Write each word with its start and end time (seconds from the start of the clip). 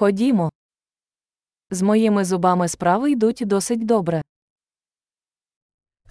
Ходімо. 0.00 0.50
З 1.70 1.82
моїми 1.82 2.24
зубами 2.24 2.68
справи 2.68 3.10
йдуть 3.10 3.42
досить 3.46 3.86
добре. 3.86 4.22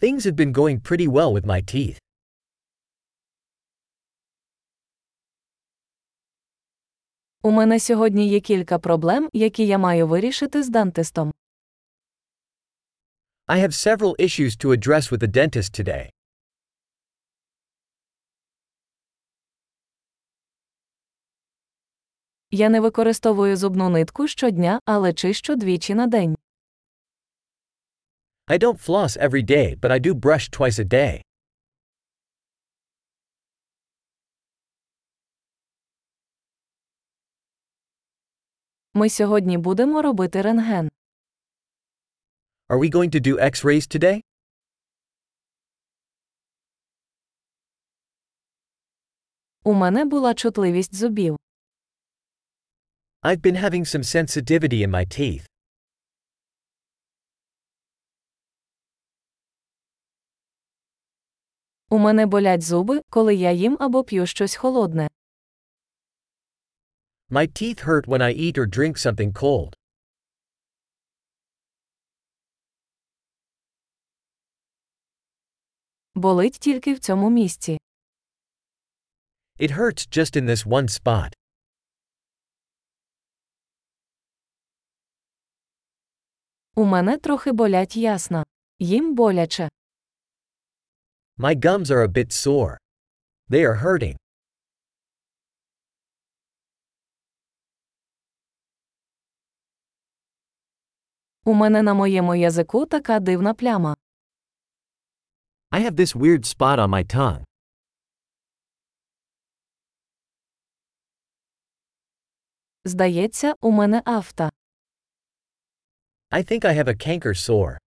Things 0.02 0.20
have 0.26 0.36
been 0.36 0.54
going 0.54 0.82
pretty 0.82 1.08
well 1.08 1.34
with 1.34 1.46
my 1.46 1.64
teeth. 1.74 1.98
У 7.42 7.52
мене 7.52 7.80
сьогодні 7.80 8.30
є 8.30 8.40
кілька 8.40 8.80
проблем, 8.80 9.30
які 9.34 9.68
я 9.68 9.78
маю 9.78 10.08
вирішити 10.08 10.64
з 10.64 10.70
дантистом. 10.70 11.34
I 13.48 13.58
have 13.58 13.72
several 13.72 14.16
issues 14.20 14.66
to 14.66 14.70
address 14.70 15.12
with 15.12 15.20
the 15.20 15.36
dentist 15.38 15.82
today. 15.82 16.10
Я 22.52 22.70
не 22.70 22.82
використовую 22.82 23.58
зубну 23.58 23.90
нитку 23.90 24.28
щодня, 24.28 24.80
але 24.86 25.14
чищу 25.14 25.56
двічі 25.56 25.96
на 25.96 26.08
день. 26.08 26.38
I 28.48 28.58
don't 28.58 28.88
floss 28.88 29.18
every 29.18 29.44
day, 29.44 29.80
but 29.80 29.92
I 29.92 30.00
do 30.00 30.14
brush 30.14 30.50
twice 30.60 30.80
a 30.80 30.86
day. 30.86 31.22
Ми 38.94 39.10
сьогодні 39.10 39.58
будемо 39.58 40.02
робити 40.02 40.42
рентген. 40.42 40.90
Are 42.70 42.80
we 42.80 42.92
going 42.94 43.16
to 43.16 43.22
do 43.28 43.34
x 43.40 43.66
rays 43.66 43.98
today? 43.98 44.22
У 49.64 49.74
мене 49.74 50.06
була 50.06 50.34
чутливість 50.34 50.96
зубів. 50.96 51.40
I've 53.23 53.41
been 53.41 53.55
having 53.55 53.85
some 53.85 54.03
sensitivity 54.03 54.83
in 54.83 54.91
my 54.91 55.05
teeth. 55.05 55.47
У 61.91 61.99
мене 61.99 62.27
болять 62.27 62.63
зуби, 62.63 63.03
коли 63.11 63.35
я 63.35 63.53
їм 63.53 63.77
або 63.81 64.05
п'ю 64.05 64.27
щось 64.27 64.57
холодне. 64.57 65.09
My 67.31 67.47
teeth 67.47 67.81
hurt 67.85 68.07
when 68.07 68.23
I 68.23 68.33
eat 68.33 68.59
or 68.59 68.67
drink 68.67 68.99
something 68.99 69.33
cold. 69.33 69.75
Болить 76.15 76.59
тільки 76.59 76.95
в 76.95 76.99
цьому 76.99 77.31
місці. 77.31 77.79
It 79.59 79.71
hurts 79.71 80.19
just 80.19 80.37
in 80.37 80.47
this 80.47 80.67
one 80.67 80.89
spot. 80.89 81.33
У 86.80 86.86
мене 86.86 87.18
трохи 87.18 87.52
болять 87.52 87.98
ясна. 87.98 88.44
Їм 88.80 89.16
боляче. 89.16 89.70
My 91.38 91.56
gums 91.56 91.86
are 91.86 92.04
a 92.04 92.08
bit 92.08 92.32
sore. 92.32 92.78
They 93.50 93.66
are 93.66 93.84
hurting. 93.84 94.16
У 101.46 101.54
мене 101.54 101.84
на 101.84 101.94
моєму 101.94 102.36
язику 102.36 102.86
така 102.86 103.20
дивна 103.20 103.54
пляма. 103.54 103.96
I 105.72 105.80
have 105.90 105.96
this 105.96 106.16
weird 106.16 106.58
spot 106.58 106.80
on 106.80 106.88
my 106.88 107.16
tongue. 107.16 107.44
Здається, 112.86 113.54
у 113.62 113.72
мене 113.72 114.02
авто. 114.06 114.50
I 116.32 116.44
think 116.44 116.64
I 116.64 116.74
have 116.74 116.88
a 116.88 116.94
canker 116.94 117.34
sore. 117.34 117.78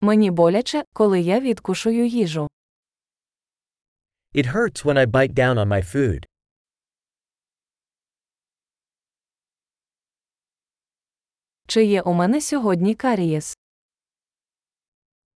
Мені 0.00 0.30
боляче, 0.30 0.84
коли 0.92 1.20
я 1.20 1.40
відкушую 1.40 2.06
їжу. 2.06 2.48
It 4.34 4.46
hurts 4.46 4.84
when 4.84 4.96
I 4.98 5.06
bite 5.06 5.32
down 5.34 5.54
on 5.58 5.68
my 5.68 5.94
food. 5.94 6.24
Чи 11.66 11.84
є 11.84 12.02
у 12.02 12.12
мене 12.12 12.40
сьогодні 12.40 12.94
карієс? 12.94 13.56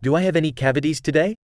Do 0.01 0.11
I 0.11 0.23
have 0.31 0.35
any 0.35 0.63
cavities 0.63 1.09
today? 1.09 1.35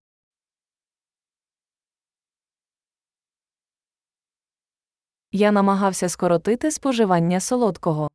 Я 5.36 5.52
намагався 5.52 6.10
скоротити 6.10 6.72
споживання 6.72 7.40
солодкого. 7.40 8.12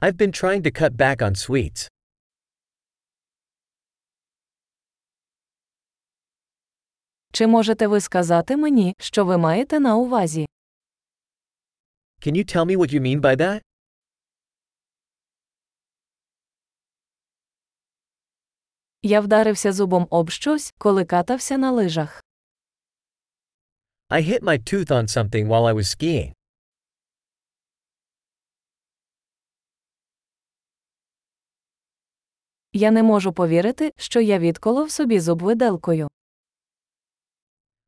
I've 0.00 0.16
been 0.16 0.42
trying 0.42 0.62
to 0.62 0.80
cut 0.80 0.90
back 0.90 1.16
on 1.16 1.30
sweets. 1.30 1.90
Чи 7.32 7.46
можете 7.46 7.86
ви 7.86 8.00
сказати 8.00 8.56
мені, 8.56 8.94
що 8.98 9.24
ви 9.24 9.38
маєте 9.38 9.80
на 9.80 9.96
увазі? 9.96 10.46
Can 12.20 12.32
you 12.32 12.56
tell 12.56 12.64
me 12.64 12.76
what 12.76 12.94
you 12.94 13.00
mean 13.00 13.20
by 13.20 13.36
that? 13.36 13.62
Я 19.02 19.20
вдарився 19.20 19.72
зубом 19.72 20.06
об 20.10 20.30
щось, 20.30 20.74
коли 20.78 21.04
катався 21.04 21.58
на 21.58 21.70
лижах. 21.72 22.19
I 24.12 24.22
hit 24.22 24.42
my 24.42 24.56
tooth 24.56 24.90
on 24.90 25.06
something 25.06 25.46
while 25.46 25.66
I 25.66 25.72
was 25.72 25.88
skiing. 25.88 26.32
Я 32.72 32.90
не 32.90 33.02
можу 33.02 33.32
повірити, 33.32 33.92
що 33.96 34.20
я 34.20 34.38
відколов 34.38 34.90
собі 34.90 35.20
зуб 35.20 35.42
виделкою. 35.42 36.08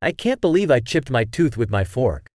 I 0.00 0.26
can't 0.26 0.40
believe 0.40 0.66
I 0.70 0.80
chipped 0.80 1.10
my 1.10 1.40
tooth 1.40 1.56
with 1.56 1.70
my 1.70 1.94
fork. 1.94 2.26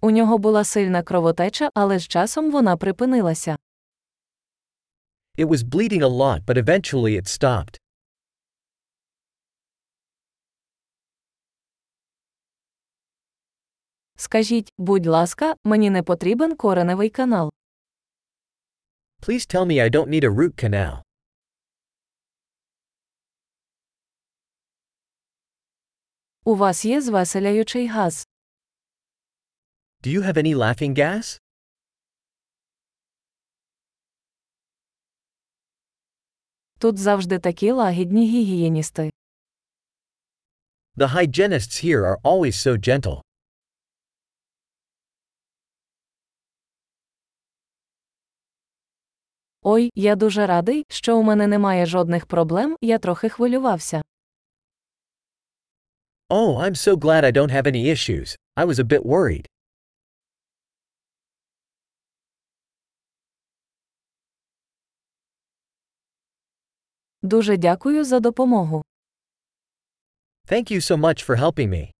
У 0.00 0.10
нього 0.10 0.38
була 0.38 0.64
сильна 0.64 1.02
кровотеча, 1.02 1.70
але 1.74 1.98
з 1.98 2.08
часом 2.08 2.50
вона 2.50 2.76
припинилася. 2.76 3.56
It 5.37 5.47
was 5.47 5.63
bleeding 5.63 6.03
a 6.03 6.07
lot, 6.07 6.45
but 6.45 6.57
eventually 6.57 7.15
it 7.15 7.27
stopped. 7.27 7.79
Скажіть, 14.15 14.73
будь 14.77 15.05
ласка, 15.05 15.55
мені 15.63 15.89
не 15.89 16.03
потрібен 16.03 16.55
кореневий 16.55 17.09
канал. 17.09 17.51
Please 19.21 19.55
tell 19.55 19.65
me 19.65 19.81
I 19.81 19.89
don't 19.89 20.07
need 20.07 20.23
a 20.23 20.29
root 20.29 20.63
canal. 20.63 21.01
У 26.43 26.55
вас 26.55 26.85
є 26.85 27.01
звеселяючий 27.01 27.87
газ. 27.87 28.27
Do 30.03 30.07
you 30.07 30.21
have 30.21 30.37
any 30.37 30.55
laughing 30.55 30.93
gas? 30.97 31.39
Тут 36.84 36.98
завжди 36.98 37.38
такі 37.38 37.70
лагідні 37.70 38.28
гігієністи. 38.28 39.10
The 40.96 41.14
hygienists 41.14 41.84
here 41.84 42.00
are 42.00 42.20
always 42.22 42.52
so 42.52 42.78
gentle. 42.88 43.20
Ой, 49.62 49.90
я 49.94 50.16
дуже 50.16 50.46
радий, 50.46 50.84
що 50.88 51.18
у 51.18 51.22
мене 51.22 51.46
немає 51.46 51.86
жодних 51.86 52.26
проблем, 52.26 52.76
я 52.80 52.98
трохи 52.98 53.28
хвилювався. 53.28 54.02
Oh, 56.28 56.58
I'm 56.58 56.74
so 56.74 56.96
glad 56.96 57.24
I 57.24 57.32
don't 57.32 57.50
have 57.50 57.66
any 57.66 57.88
issues. 57.88 58.36
I 58.56 58.64
was 58.64 58.78
a 58.78 58.84
bit 58.84 59.02
worried. 59.02 59.46
Дуже 67.24 67.56
дякую 67.56 68.04
за 68.04 68.20
допомогу. 68.20 68.82
Thank 70.48 70.70
you 70.70 70.80
so 70.80 70.96
much 70.96 71.26
for 71.26 71.36
helping 71.36 71.70
me. 71.70 71.93